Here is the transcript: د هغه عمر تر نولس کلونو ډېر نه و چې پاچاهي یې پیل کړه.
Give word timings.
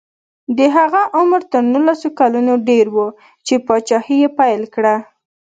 د 0.57 0.59
هغه 0.77 1.01
عمر 1.17 1.41
تر 1.51 1.63
نولس 1.73 2.01
کلونو 2.19 2.53
ډېر 2.69 2.85
نه 2.91 2.95
و 2.95 3.15
چې 3.45 3.53
پاچاهي 3.67 4.17
یې 4.23 4.29
پیل 4.39 4.61
کړه. 4.75 4.95